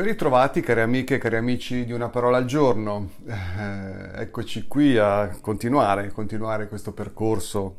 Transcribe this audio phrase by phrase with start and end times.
[0.00, 3.10] Ben ritrovati cari amiche e cari amici di Una parola al giorno.
[3.26, 7.76] Eh, eccoci qui a continuare, continuare questo percorso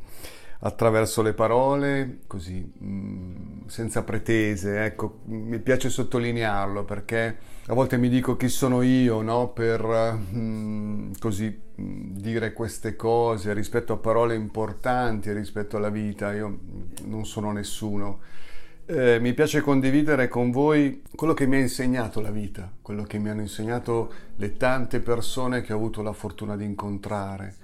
[0.60, 4.84] attraverso le parole, così, mh, mm, senza pretese.
[4.84, 9.48] Ecco, mi piace sottolinearlo perché a volte mi dico chi sono io, no?
[9.48, 15.90] Per mh, mm, così mh, mm, dire queste cose rispetto a parole importanti, rispetto alla
[15.90, 16.32] vita.
[16.32, 16.56] Io
[17.02, 18.20] non sono nessuno
[18.86, 23.18] eh, mi piace condividere con voi quello che mi ha insegnato la vita, quello che
[23.18, 27.54] mi hanno insegnato le tante persone che ho avuto la fortuna di incontrare.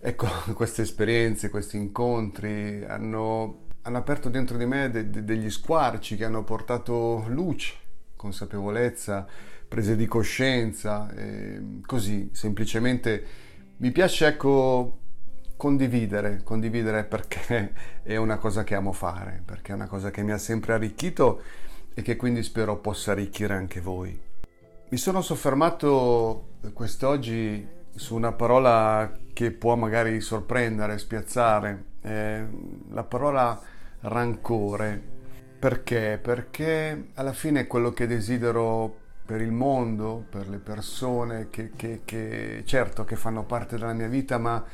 [0.00, 6.16] Ecco, queste esperienze, questi incontri hanno, hanno aperto dentro di me de, de, degli squarci
[6.16, 7.74] che hanno portato luce,
[8.16, 9.26] consapevolezza,
[9.68, 11.08] prese di coscienza,
[11.86, 13.24] così semplicemente
[13.76, 14.98] mi piace ecco
[15.60, 20.32] condividere, condividere perché è una cosa che amo fare, perché è una cosa che mi
[20.32, 21.42] ha sempre arricchito
[21.92, 24.18] e che quindi spero possa arricchire anche voi.
[24.88, 32.46] Mi sono soffermato quest'oggi su una parola che può magari sorprendere, spiazzare, eh,
[32.88, 33.60] la parola
[34.00, 35.18] rancore.
[35.58, 36.18] Perché?
[36.22, 42.62] Perché alla fine quello che desidero per il mondo, per le persone che, che, che
[42.64, 44.64] certo che fanno parte della mia vita, ma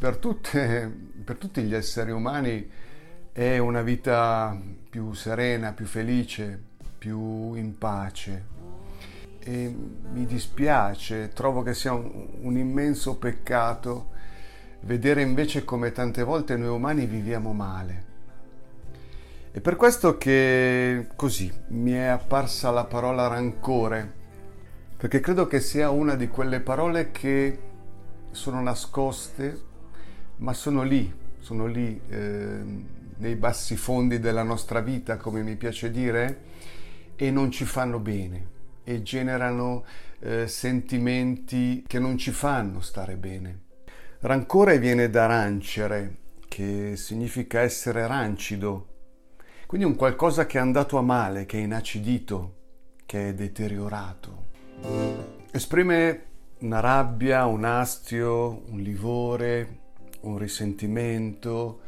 [0.00, 0.90] per, tutte,
[1.22, 2.70] per tutti gli esseri umani
[3.32, 6.58] è una vita più serena, più felice,
[6.96, 8.46] più in pace.
[9.40, 9.76] E
[10.10, 14.08] mi dispiace, trovo che sia un, un immenso peccato
[14.80, 18.04] vedere invece come tante volte noi umani viviamo male.
[19.50, 24.14] È per questo che così mi è apparsa la parola rancore,
[24.96, 27.58] perché credo che sia una di quelle parole che
[28.30, 29.68] sono nascoste
[30.40, 32.60] ma sono lì, sono lì eh,
[33.16, 36.40] nei bassi fondi della nostra vita, come mi piace dire,
[37.16, 39.84] e non ci fanno bene e generano
[40.20, 43.64] eh, sentimenti che non ci fanno stare bene.
[44.20, 46.16] Rancore viene da rancere,
[46.48, 48.86] che significa essere rancido,
[49.66, 52.56] quindi un qualcosa che è andato a male, che è inacidito,
[53.04, 54.48] che è deteriorato.
[55.50, 56.24] Esprime
[56.60, 59.79] una rabbia, un astio, un livore,
[60.22, 61.80] un risentimento,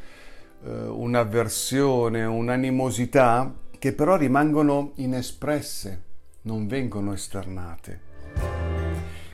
[0.64, 6.02] eh, un'avversione, un'animosità che però rimangono inespresse,
[6.42, 8.10] non vengono esternate.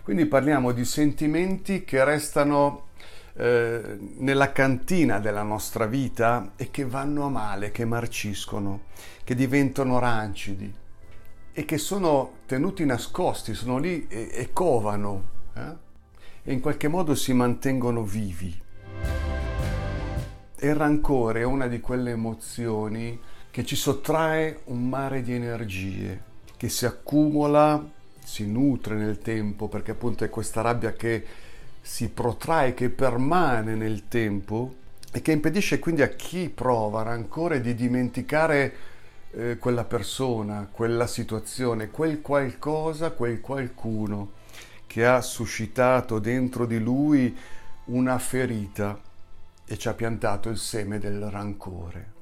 [0.03, 2.87] Quindi parliamo di sentimenti che restano
[3.34, 8.84] eh, nella cantina della nostra vita e che vanno a male, che marciscono,
[9.22, 10.75] che diventano rancidi
[11.53, 15.76] e che sono tenuti nascosti, sono lì e, e covano eh?
[16.42, 18.66] e in qualche modo si mantengono vivi.
[20.60, 23.16] Il rancore è una di quelle emozioni
[23.48, 26.20] che ci sottrae un mare di energie,
[26.56, 27.80] che si accumula,
[28.24, 31.24] si nutre nel tempo, perché appunto è questa rabbia che
[31.80, 34.74] si protrae, che permane nel tempo
[35.12, 38.75] e che impedisce quindi a chi prova rancore di dimenticare
[39.30, 44.32] eh, quella persona, quella situazione, quel qualcosa, quel qualcuno
[44.88, 47.36] che ha suscitato dentro di lui
[47.84, 49.06] una ferita
[49.68, 52.16] e ci ha piantato il seme del rancore.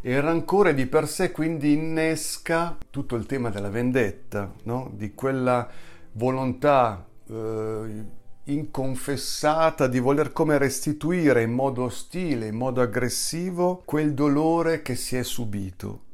[0.00, 4.90] E il rancore di per sé quindi innesca tutto il tema della vendetta, no?
[4.94, 5.68] di quella
[6.12, 8.04] volontà eh,
[8.44, 15.16] inconfessata di voler come restituire in modo ostile, in modo aggressivo, quel dolore che si
[15.16, 16.06] è subito.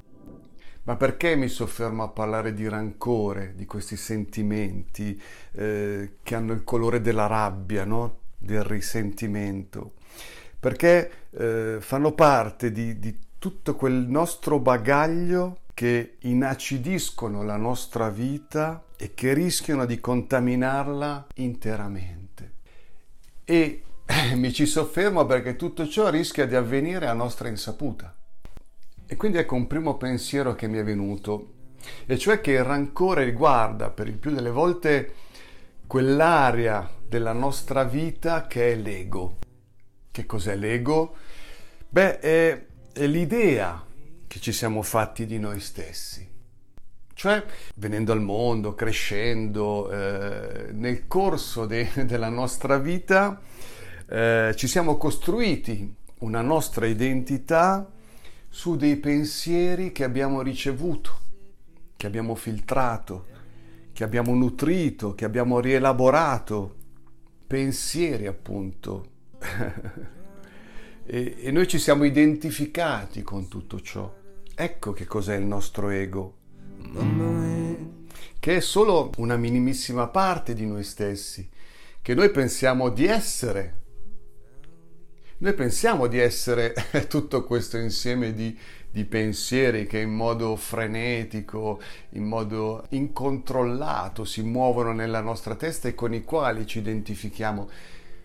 [0.84, 5.20] Ma perché mi soffermo a parlare di rancore, di questi sentimenti
[5.52, 8.18] eh, che hanno il colore della rabbia, no?
[8.36, 9.92] del risentimento?
[10.64, 18.82] Perché eh, fanno parte di, di tutto quel nostro bagaglio che inacidiscono la nostra vita
[18.96, 22.52] e che rischiano di contaminarla interamente.
[23.44, 23.82] E
[24.36, 28.16] mi ci soffermo perché tutto ciò rischia di avvenire a nostra insaputa.
[29.04, 31.52] E quindi ecco un primo pensiero che mi è venuto,
[32.06, 35.12] e cioè che il rancore riguarda per il più delle volte
[35.86, 39.43] quell'area della nostra vita che è l'ego.
[40.14, 41.16] Che cos'è l'ego?
[41.88, 43.84] Beh, è, è l'idea
[44.28, 46.24] che ci siamo fatti di noi stessi.
[47.12, 47.44] Cioè,
[47.74, 53.40] venendo al mondo, crescendo, eh, nel corso de- della nostra vita
[54.06, 57.90] eh, ci siamo costruiti una nostra identità
[58.48, 61.18] su dei pensieri che abbiamo ricevuto,
[61.96, 63.26] che abbiamo filtrato,
[63.92, 66.76] che abbiamo nutrito, che abbiamo rielaborato.
[67.48, 69.10] Pensieri appunto
[71.06, 74.12] e, e noi ci siamo identificati con tutto ciò.
[74.54, 76.36] Ecco che cos'è il nostro ego.
[78.44, 81.48] che è solo una minimissima parte di noi stessi,
[82.02, 83.80] che noi pensiamo di essere.
[85.38, 86.74] Noi pensiamo di essere
[87.08, 88.54] tutto questo insieme di,
[88.90, 91.80] di pensieri che in modo frenetico,
[92.10, 97.68] in modo incontrollato si muovono nella nostra testa e con i quali ci identifichiamo,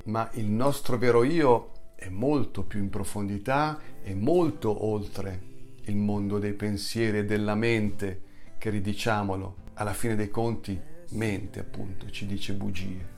[0.10, 5.48] ma il nostro vero io è molto più in profondità e molto oltre
[5.84, 8.22] il mondo dei pensieri e della mente,
[8.58, 10.80] che ridiciamolo, alla fine dei conti,
[11.12, 13.18] mente appunto, ci dice bugie.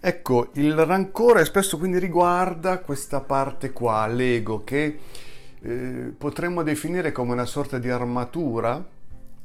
[0.00, 4.98] Ecco, il rancore spesso quindi riguarda questa parte qua, l'ego, che
[5.60, 8.82] eh, potremmo definire come una sorta di armatura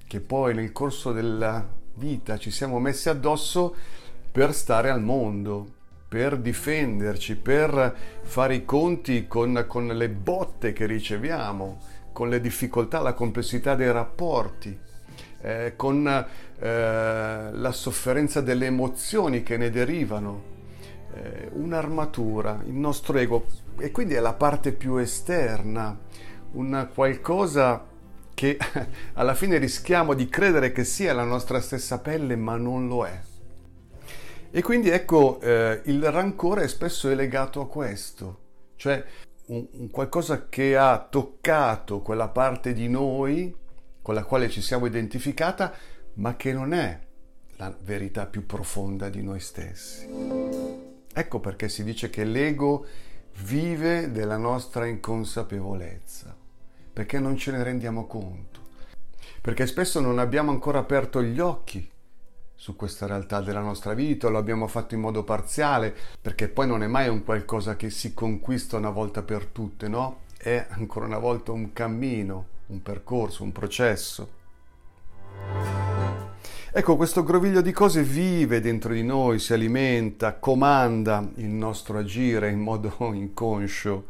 [0.08, 3.76] che poi nel corso della vita ci siamo messi addosso
[4.32, 5.75] per stare al mondo,
[6.16, 11.82] per difenderci, per fare i conti con, con le botte che riceviamo,
[12.14, 14.80] con le difficoltà, la complessità dei rapporti,
[15.42, 20.54] eh, con eh, la sofferenza delle emozioni che ne derivano.
[21.16, 23.48] Eh, un'armatura, il nostro ego,
[23.78, 26.00] e quindi è la parte più esterna,
[26.54, 27.84] un qualcosa
[28.34, 28.58] che
[29.16, 33.20] alla fine rischiamo di credere che sia la nostra stessa pelle, ma non lo è.
[34.56, 38.40] E quindi ecco, eh, il rancore spesso è legato a questo,
[38.78, 39.04] cioè
[39.48, 43.54] un, un qualcosa che ha toccato quella parte di noi
[44.02, 45.74] con la quale ci siamo identificata,
[46.14, 46.98] ma che non è
[47.58, 50.08] la verità più profonda di noi stessi.
[51.14, 52.86] Ecco perché si dice che l'ego
[53.42, 56.34] vive della nostra inconsapevolezza,
[56.94, 58.62] perché non ce ne rendiamo conto,
[59.42, 61.92] perché spesso non abbiamo ancora aperto gli occhi
[62.56, 66.84] su questa realtà della nostra vita, lo abbiamo fatto in modo parziale, perché poi non
[66.84, 70.22] è mai un qualcosa che si conquista una volta per tutte, no?
[70.38, 74.30] È ancora una volta un cammino, un percorso, un processo.
[76.72, 82.50] Ecco, questo groviglio di cose vive dentro di noi, si alimenta, comanda il nostro agire
[82.50, 84.08] in modo inconscio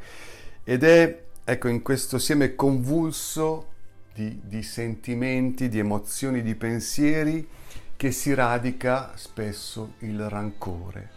[0.63, 3.67] ed è, ecco, in questo seme convulso
[4.15, 7.47] di, di sentimenti, di emozioni, di pensieri
[7.97, 11.09] che si radica spesso il rancore.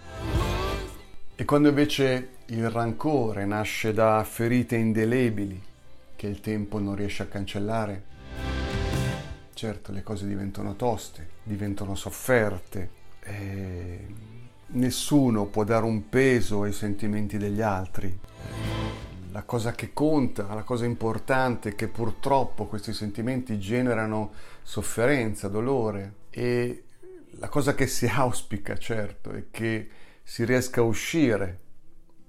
[1.34, 5.62] E quando invece il rancore nasce da ferite indelebili
[6.14, 8.04] che il tempo non riesce a cancellare,
[9.54, 12.90] certo le cose diventano toste, diventano sofferte,
[13.20, 14.06] e
[14.66, 18.18] nessuno può dare un peso ai sentimenti degli altri.
[19.32, 24.32] La cosa che conta, la cosa importante è che purtroppo questi sentimenti generano
[24.62, 26.84] sofferenza, dolore e
[27.40, 29.88] la cosa che si auspica, certo, è che
[30.22, 31.66] si riesca a uscire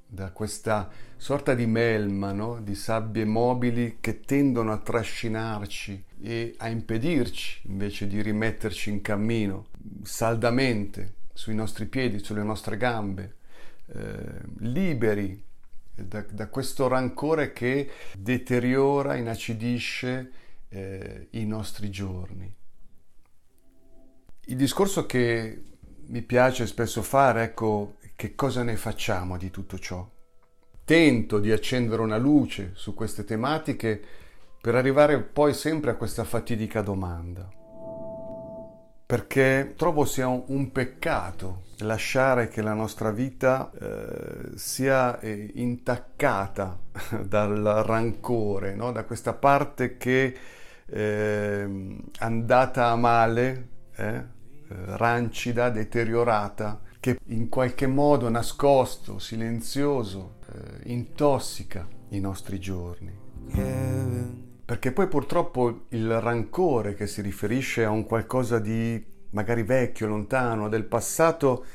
[0.07, 2.59] da questa sorta di melma, no?
[2.59, 9.67] di sabbie mobili che tendono a trascinarci e a impedirci invece di rimetterci in cammino
[10.01, 13.35] saldamente sui nostri piedi, sulle nostre gambe,
[13.93, 15.43] eh, liberi
[15.93, 20.31] da, da, questo rancore che deteriora, inacidisce
[20.69, 22.57] eh, i nostri giorni.
[24.49, 25.61] Il discorso che
[26.07, 30.03] mi piace spesso fare, ecco, che cosa ne facciamo di tutto ciò?
[30.83, 34.01] Tento di accendere una luce su queste tematiche
[34.59, 37.47] per arrivare poi sempre a questa fatidica domanda.
[39.05, 46.79] Perché trovo sia un peccato lasciare che la nostra vita eh, sia eh, intaccata
[47.21, 48.91] dal rancore, no?
[48.91, 50.35] da questa parte che
[50.87, 54.37] eh, andata a male, eh,
[54.69, 63.17] rancida, deteriorata, che in qualche modo nascosto, silenzioso, eh, intossica i nostri giorni.
[64.65, 70.69] Perché poi purtroppo il rancore che si riferisce a un qualcosa di magari vecchio, lontano,
[70.69, 71.65] del passato,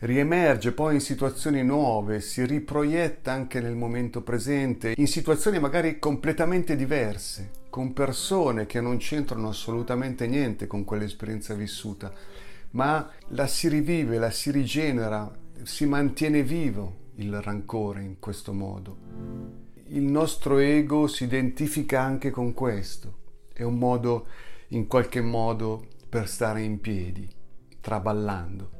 [0.00, 6.76] riemerge poi in situazioni nuove, si riproietta anche nel momento presente, in situazioni magari completamente
[6.76, 12.12] diverse, con persone che non c'entrano assolutamente niente con quell'esperienza vissuta,
[12.70, 18.96] ma la si rivive, la si rigenera, si mantiene vivo il rancore in questo modo.
[19.88, 23.14] Il nostro ego si identifica anche con questo,
[23.52, 24.26] è un modo,
[24.68, 27.26] in qualche modo, per stare in piedi,
[27.80, 28.75] traballando.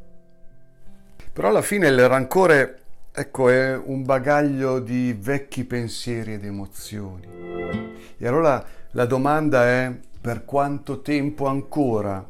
[1.36, 2.78] Però alla fine il rancore,
[3.12, 7.26] ecco, è un bagaglio di vecchi pensieri ed emozioni.
[8.16, 12.26] E allora la domanda è per quanto tempo ancora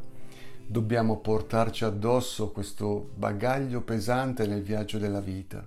[0.66, 5.64] dobbiamo portarci addosso questo bagaglio pesante nel viaggio della vita?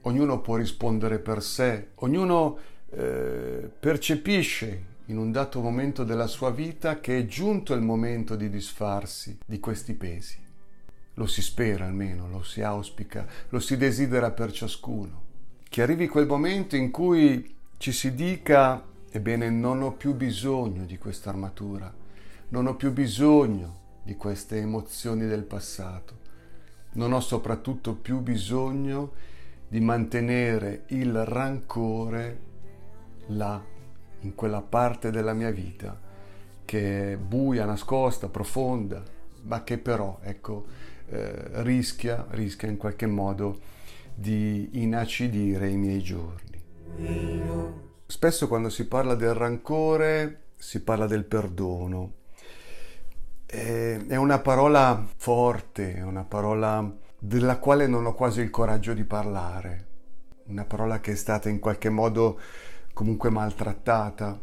[0.00, 2.56] Ognuno può rispondere per sé, ognuno
[2.88, 8.48] eh, percepisce in un dato momento della sua vita che è giunto il momento di
[8.48, 10.46] disfarsi di questi pesi.
[11.18, 15.22] Lo si spera almeno, lo si auspica, lo si desidera per ciascuno.
[15.68, 20.96] Che arrivi quel momento in cui ci si dica, ebbene non ho più bisogno di
[20.96, 21.92] questa armatura,
[22.50, 26.18] non ho più bisogno di queste emozioni del passato,
[26.92, 29.10] non ho soprattutto più bisogno
[29.66, 32.40] di mantenere il rancore
[33.26, 33.60] là,
[34.20, 35.98] in quella parte della mia vita
[36.64, 39.02] che è buia, nascosta, profonda,
[39.42, 43.58] ma che però, ecco, eh, rischia, rischia in qualche modo
[44.14, 46.46] di inacidire i miei giorni.
[48.06, 52.14] Spesso quando si parla del rancore si parla del perdono.
[53.46, 59.04] È una parola forte, è una parola della quale non ho quasi il coraggio di
[59.04, 59.86] parlare,
[60.46, 62.38] una parola che è stata in qualche modo
[62.92, 64.38] comunque maltrattata,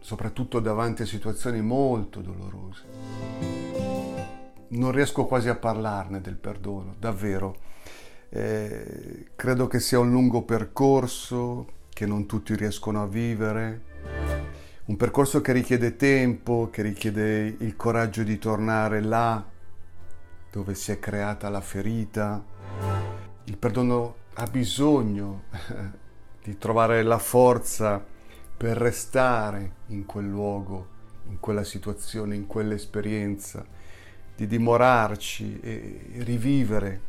[0.00, 3.75] soprattutto davanti a situazioni molto dolorose.
[4.68, 7.56] Non riesco quasi a parlarne del perdono, davvero.
[8.28, 13.82] Eh, credo che sia un lungo percorso che non tutti riescono a vivere,
[14.86, 19.44] un percorso che richiede tempo, che richiede il coraggio di tornare là
[20.50, 22.44] dove si è creata la ferita.
[23.44, 25.44] Il perdono ha bisogno
[26.42, 28.04] di trovare la forza
[28.56, 30.86] per restare in quel luogo,
[31.28, 33.66] in quella situazione, in quell'esperienza,
[34.36, 37.00] di dimorarci e rivivere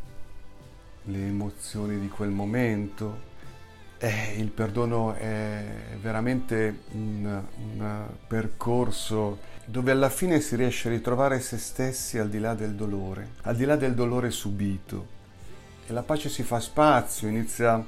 [1.03, 3.25] le emozioni di quel momento.
[4.00, 5.63] Eh, il perdono è
[6.00, 12.39] veramente un, un percorso dove alla fine si riesce a ritrovare se stessi al di
[12.39, 15.15] là del dolore, al di là del dolore subito.
[15.86, 17.86] E la pace si fa spazio, inizia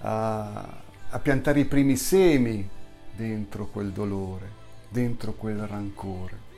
[0.00, 2.68] a, a piantare i primi semi
[3.14, 4.48] dentro quel dolore,
[4.88, 6.48] dentro quel rancore.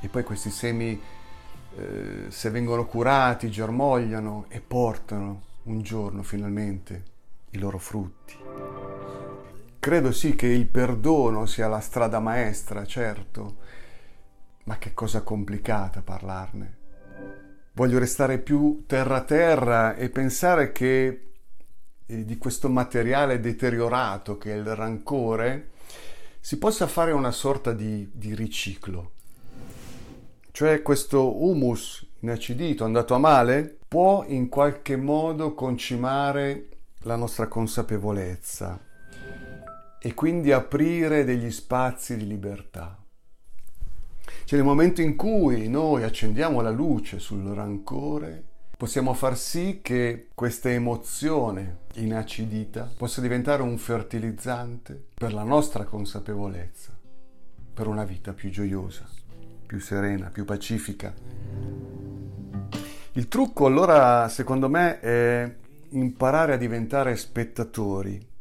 [0.00, 0.98] E poi questi semi,
[1.76, 7.02] eh, se vengono curati, germogliano e portano un giorno finalmente
[7.50, 8.34] i loro frutti.
[9.78, 13.56] Credo sì che il perdono sia la strada maestra, certo,
[14.64, 16.76] ma che cosa complicata parlarne.
[17.72, 21.26] Voglio restare più terra terra e pensare che
[22.06, 25.70] eh, di questo materiale deteriorato che è il rancore
[26.40, 29.12] si possa fare una sorta di, di riciclo.
[30.56, 36.68] Cioè questo humus inacidito, andato a male, può in qualche modo concimare
[37.00, 38.80] la nostra consapevolezza,
[40.00, 42.98] e quindi aprire degli spazi di libertà.
[44.46, 48.42] Cioè nel momento in cui noi accendiamo la luce sul rancore,
[48.78, 56.96] possiamo far sì che questa emozione inacidita possa diventare un fertilizzante per la nostra consapevolezza,
[57.74, 59.06] per una vita più gioiosa,
[59.66, 61.12] più serena, più pacifica.
[63.12, 65.54] Il trucco allora, secondo me, è
[65.90, 68.34] imparare a diventare spettatori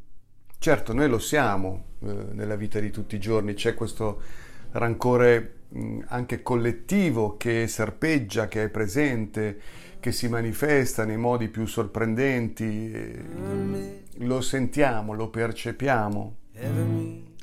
[0.66, 4.20] Certo, noi lo siamo eh, nella vita di tutti i giorni, c'è questo
[4.72, 5.58] rancore
[6.08, 9.60] anche collettivo che serpeggia, che è presente,
[10.00, 16.36] che si manifesta nei modi più sorprendenti, eh, lo sentiamo, lo percepiamo.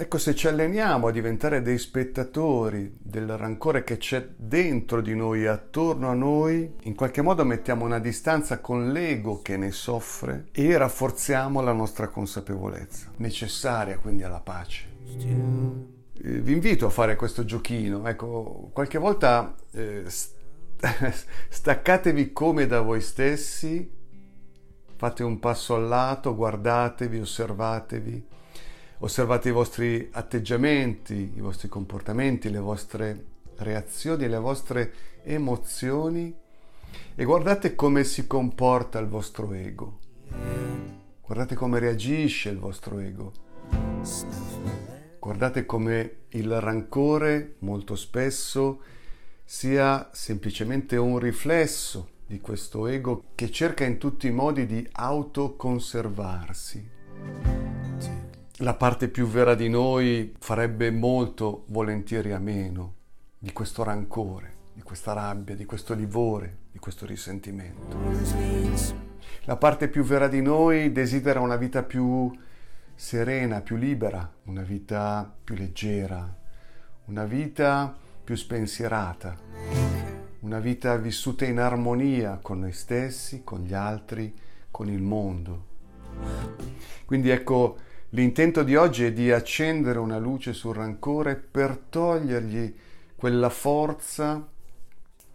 [0.02, 5.46] Ecco, se ci alleniamo a diventare dei spettatori del rancore che c'è dentro di noi,
[5.46, 10.76] attorno a noi, in qualche modo mettiamo una distanza con l'ego che ne soffre e
[10.76, 14.86] rafforziamo la nostra consapevolezza, necessaria quindi alla pace.
[15.18, 20.02] Eh, vi invito a fare questo giochino, ecco, qualche volta eh,
[21.48, 23.88] staccatevi come da voi stessi,
[24.96, 28.30] fate un passo al lato, guardatevi, osservatevi
[29.04, 33.24] Osservate i vostri atteggiamenti, i vostri comportamenti, le vostre
[33.56, 34.92] reazioni, le vostre
[35.24, 36.32] emozioni
[37.16, 39.98] e guardate come si comporta il vostro ego.
[41.20, 43.32] Guardate come reagisce il vostro ego.
[45.18, 48.82] Guardate come il rancore molto spesso
[49.44, 57.61] sia semplicemente un riflesso di questo ego che cerca in tutti i modi di autoconservarsi
[58.58, 62.94] la parte più vera di noi farebbe molto volentieri a meno
[63.38, 67.96] di questo rancore, di questa rabbia, di questo livore, di questo risentimento.
[69.44, 72.30] La parte più vera di noi desidera una vita più
[72.94, 76.36] serena, più libera, una vita più leggera,
[77.06, 79.34] una vita più spensierata,
[80.40, 84.32] una vita vissuta in armonia con noi stessi, con gli altri,
[84.70, 85.70] con il mondo.
[87.06, 87.78] Quindi ecco,
[88.14, 92.74] L'intento di oggi è di accendere una luce sul rancore per togliergli
[93.16, 94.46] quella forza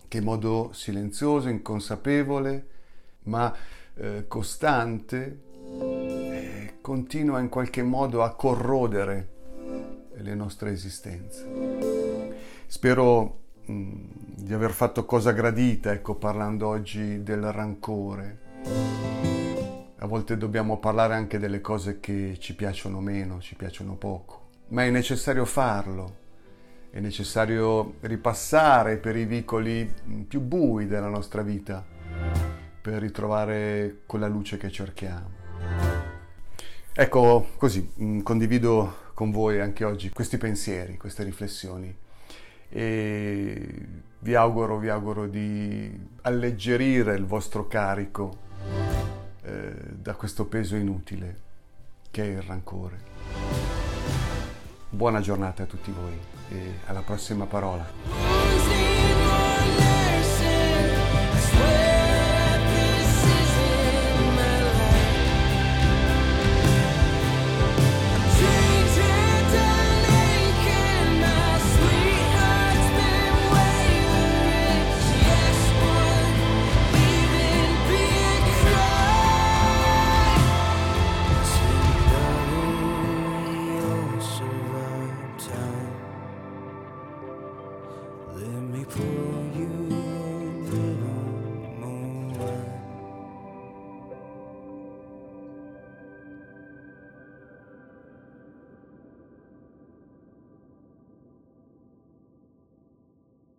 [0.07, 2.67] che in modo silenzioso, inconsapevole,
[3.23, 3.51] ma
[3.95, 5.39] eh, costante,
[5.81, 9.29] eh, continua in qualche modo a corrodere
[10.17, 11.45] le nostre esistenze.
[12.67, 13.93] Spero mh, mm,
[14.35, 19.36] di aver fatto cosa gradita, ecco, parlando oggi del rancore.
[19.99, 24.83] A volte dobbiamo parlare anche delle cose che ci piacciono meno, ci piacciono poco, ma
[24.83, 26.25] è necessario farlo.
[26.91, 29.91] È necessario ripassare per i vicoli
[30.27, 31.83] più bui della nostra vita
[32.79, 35.31] per ritrovare quella luce che cerchiamo.
[36.93, 41.95] Ecco, così mm, condivido con voi anche oggi questi pensieri, queste riflessioni
[42.69, 43.85] e
[44.19, 48.45] vi auguro, vi auguro di alleggerire il vostro carico
[49.47, 51.45] eh, da questo peso inutile
[52.11, 52.99] che è il rancore.
[54.89, 59.36] Buona giornata a tutti voi e alla prossima parola.